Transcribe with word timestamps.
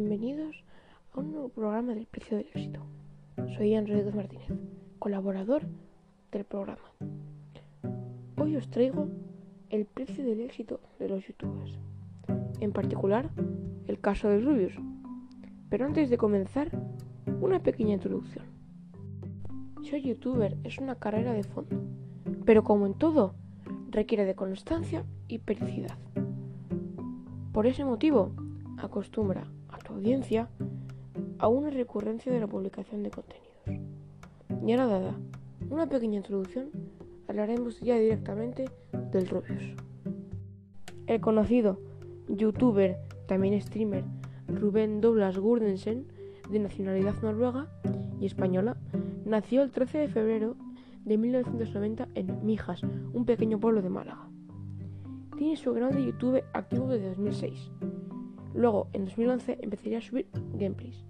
nuevo 0.00 1.48
programa 1.50 1.94
del 1.94 2.06
Precio 2.06 2.36
del 2.36 2.48
Éxito. 2.48 2.80
Soy 3.56 3.78
Rodríguez 3.78 4.12
Martínez, 4.12 4.48
colaborador 4.98 5.62
del 6.32 6.44
programa. 6.44 6.82
Hoy 8.36 8.56
os 8.56 8.68
traigo 8.70 9.06
el 9.70 9.86
precio 9.86 10.24
del 10.24 10.40
éxito 10.40 10.80
de 10.98 11.08
los 11.08 11.24
youtubers, 11.24 11.78
en 12.58 12.72
particular 12.72 13.30
el 13.86 14.00
caso 14.00 14.28
de 14.28 14.40
Rubius. 14.40 14.74
Pero 15.70 15.86
antes 15.86 16.10
de 16.10 16.18
comenzar, 16.18 16.76
una 17.40 17.62
pequeña 17.62 17.94
introducción. 17.94 18.46
Ser 19.84 20.02
youtuber 20.02 20.56
es 20.64 20.78
una 20.78 20.96
carrera 20.96 21.32
de 21.34 21.44
fondo, 21.44 21.76
pero 22.44 22.64
como 22.64 22.86
en 22.86 22.94
todo, 22.94 23.36
requiere 23.90 24.24
de 24.24 24.34
constancia 24.34 25.04
y 25.28 25.38
periodicidad. 25.38 25.96
Por 27.52 27.68
ese 27.68 27.84
motivo, 27.84 28.32
acostumbra 28.76 29.42
a 29.42 29.44
tu 29.44 29.63
a 31.38 31.48
una 31.48 31.70
recurrencia 31.70 32.30
de 32.30 32.38
la 32.38 32.46
publicación 32.46 33.02
de 33.02 33.10
contenidos. 33.10 33.86
Y 34.66 34.72
ahora 34.72 34.86
dada 34.86 35.14
una 35.70 35.88
pequeña 35.88 36.18
introducción, 36.18 36.68
hablaremos 37.26 37.80
ya 37.80 37.96
directamente 37.96 38.66
del 39.12 39.28
Rubius. 39.28 39.74
El 41.06 41.20
conocido 41.22 41.80
youtuber, 42.28 42.98
también 43.26 43.58
streamer, 43.62 44.04
Rubén 44.46 45.00
Douglas 45.00 45.38
Gurdensen, 45.38 46.06
de 46.50 46.58
nacionalidad 46.58 47.14
noruega 47.22 47.68
y 48.20 48.26
española, 48.26 48.76
nació 49.24 49.62
el 49.62 49.70
13 49.70 49.98
de 49.98 50.08
febrero 50.08 50.56
de 51.06 51.16
1990 51.16 52.08
en 52.14 52.44
Mijas, 52.44 52.82
un 53.14 53.24
pequeño 53.24 53.58
pueblo 53.58 53.80
de 53.80 53.88
Málaga. 53.88 54.28
Tiene 55.38 55.56
su 55.56 55.72
canal 55.72 55.94
de 55.94 56.04
YouTube 56.04 56.44
activo 56.52 56.88
desde 56.88 57.08
2006. 57.08 57.70
Luego, 58.54 58.88
en 58.92 59.04
2011, 59.04 59.58
empezaría 59.60 59.98
a 59.98 60.02
subir 60.02 60.28
gameplays 60.54 61.04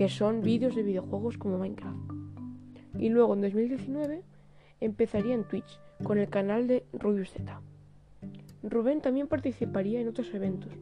que 0.00 0.08
son 0.08 0.40
vídeos 0.40 0.74
de 0.74 0.82
videojuegos 0.82 1.36
como 1.36 1.58
Minecraft. 1.58 1.98
Y 2.98 3.10
luego 3.10 3.34
en 3.34 3.42
2019 3.42 4.22
empezaría 4.80 5.34
en 5.34 5.44
Twitch 5.44 5.78
con 6.02 6.16
el 6.16 6.30
canal 6.30 6.66
de 6.66 6.86
Rubius 6.94 7.32
Z. 7.32 7.60
Rubén 8.62 9.02
también 9.02 9.28
participaría 9.28 10.00
en 10.00 10.08
otros 10.08 10.32
eventos, 10.32 10.72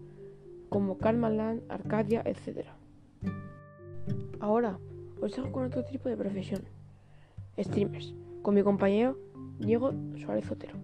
como 0.69 0.97
Land, 1.03 1.63
Arcadia, 1.69 2.23
etc. 2.25 2.69
Ahora 4.39 4.79
os 5.21 5.35
dejo 5.35 5.51
con 5.51 5.65
otro 5.65 5.85
tipo 5.85 6.09
de 6.09 6.17
profesión, 6.17 6.63
streamers, 7.59 8.15
con 8.43 8.55
mi 8.55 8.63
compañero 8.63 9.19
Diego 9.59 9.95
Suárez 10.17 10.49
Otero. 10.49 10.77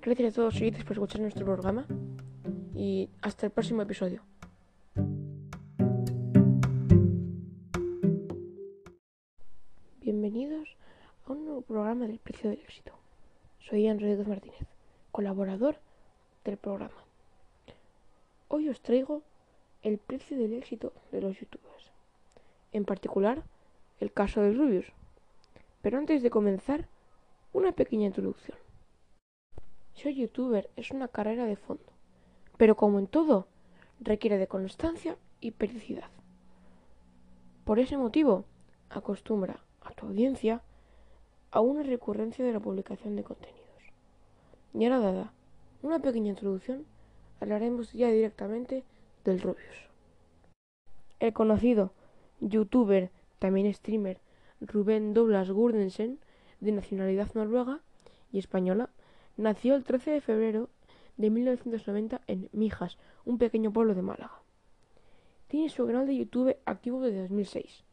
Gracias 0.00 0.32
a 0.32 0.36
todos 0.36 0.54
seguidores 0.54 0.84
por 0.84 0.92
escuchar 0.92 1.22
nuestro 1.22 1.44
programa 1.44 1.86
y 2.78 3.10
hasta 3.22 3.44
el 3.44 3.50
próximo 3.50 3.82
episodio. 3.82 4.22
Bienvenidos 10.00 10.76
a 11.26 11.32
un 11.32 11.44
nuevo 11.44 11.62
programa 11.62 12.06
del 12.06 12.20
Precio 12.20 12.50
del 12.50 12.60
Éxito. 12.60 12.92
Soy 13.58 13.92
Rodríguez 13.92 14.28
Martínez, 14.28 14.68
colaborador 15.10 15.80
del 16.44 16.56
programa. 16.56 16.94
Hoy 18.46 18.68
os 18.68 18.80
traigo 18.80 19.22
el 19.82 19.98
precio 19.98 20.38
del 20.38 20.52
éxito 20.52 20.92
de 21.10 21.20
los 21.20 21.36
youtubers, 21.36 21.90
en 22.70 22.84
particular 22.84 23.42
el 23.98 24.12
caso 24.12 24.40
de 24.40 24.52
Rubius. 24.52 24.86
Pero 25.82 25.98
antes 25.98 26.22
de 26.22 26.30
comenzar, 26.30 26.86
una 27.52 27.72
pequeña 27.72 28.06
introducción. 28.06 28.56
Ser 29.94 30.14
youtuber 30.14 30.70
es 30.76 30.92
una 30.92 31.08
carrera 31.08 31.44
de 31.44 31.56
fondo, 31.56 31.97
pero 32.58 32.76
como 32.76 32.98
en 32.98 33.06
todo, 33.06 33.46
requiere 34.00 34.36
de 34.36 34.46
constancia 34.46 35.16
y 35.40 35.52
periodicidad. 35.52 36.10
Por 37.64 37.78
ese 37.78 37.96
motivo, 37.96 38.44
acostumbra 38.90 39.60
a 39.80 39.92
tu 39.92 40.06
audiencia 40.06 40.62
a 41.50 41.60
una 41.60 41.82
recurrencia 41.82 42.44
de 42.44 42.52
la 42.52 42.60
publicación 42.60 43.16
de 43.16 43.24
contenidos. 43.24 43.58
Y 44.74 44.84
ahora 44.84 44.98
dada 44.98 45.32
una 45.82 46.00
pequeña 46.00 46.30
introducción, 46.30 46.84
hablaremos 47.40 47.92
ya 47.92 48.08
directamente 48.10 48.84
del 49.24 49.40
Rubius. 49.40 49.88
El 51.20 51.32
conocido 51.32 51.92
youtuber, 52.40 53.10
también 53.38 53.72
streamer, 53.72 54.20
Rubén 54.60 55.14
Douglas 55.14 55.50
Gurdensen, 55.50 56.18
de 56.60 56.72
nacionalidad 56.72 57.32
noruega 57.34 57.80
y 58.32 58.38
española, 58.38 58.90
nació 59.36 59.76
el 59.76 59.84
13 59.84 60.10
de 60.10 60.20
febrero 60.20 60.68
de 61.18 61.28
1990 61.28 62.22
en 62.26 62.48
Mijas, 62.52 62.96
un 63.26 63.36
pequeño 63.36 63.72
pueblo 63.72 63.94
de 63.94 64.02
Málaga. 64.02 64.40
Tiene 65.48 65.68
su 65.68 65.86
canal 65.86 66.06
de 66.06 66.16
YouTube 66.16 66.56
activo 66.64 67.02
desde 67.02 67.20
2006 67.22 67.84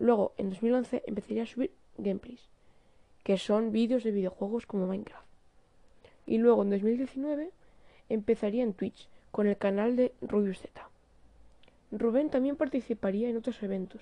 Luego, 0.00 0.32
en 0.38 0.48
2011, 0.48 1.02
empezaría 1.06 1.42
a 1.42 1.46
subir 1.46 1.74
gameplays, 1.98 2.48
que 3.22 3.36
son 3.36 3.70
vídeos 3.70 4.02
de 4.02 4.12
videojuegos 4.12 4.64
como 4.64 4.86
Minecraft. 4.86 5.26
Y 6.24 6.38
luego, 6.38 6.62
en 6.62 6.70
2019, 6.70 7.50
empezaría 8.08 8.62
en 8.62 8.72
Twitch 8.72 9.10
con 9.30 9.46
el 9.46 9.58
canal 9.58 9.96
de 9.96 10.14
Rubius 10.22 10.60
Z. 10.60 10.88
Rubén 11.92 12.30
también 12.30 12.56
participaría 12.56 13.28
en 13.28 13.36
otros 13.36 13.62
eventos, 13.62 14.00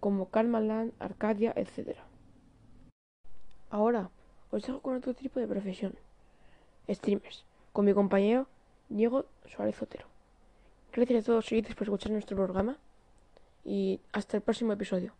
como 0.00 0.30
Land, 0.32 0.94
Arcadia, 1.00 1.52
etc. 1.54 1.98
Ahora, 3.68 4.08
os 4.50 4.62
dejo 4.62 4.80
con 4.80 4.96
otro 4.96 5.12
tipo 5.12 5.38
de 5.38 5.48
profesión, 5.48 5.96
streamers, 6.88 7.44
con 7.72 7.84
mi 7.84 7.94
compañero 7.94 8.46
Diego 8.88 9.26
Suárez 9.46 9.80
Otero. 9.82 10.06
Gracias 10.92 11.22
a 11.22 11.26
todos 11.26 11.46
seguidores 11.46 11.76
por 11.76 11.84
escuchar 11.84 12.12
nuestro 12.12 12.36
programa 12.36 12.76
y 13.64 14.00
hasta 14.12 14.36
el 14.36 14.42
próximo 14.42 14.72
episodio. 14.72 15.12